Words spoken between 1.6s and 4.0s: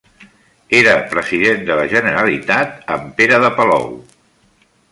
de la Generalitat en Pere de Palou.